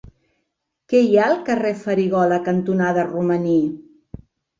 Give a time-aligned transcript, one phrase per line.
[0.93, 3.59] Què hi ha al carrer Farigola cantonada Romaní?